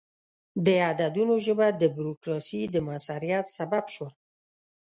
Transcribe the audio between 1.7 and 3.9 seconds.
د بروکراسي د موثریت سبب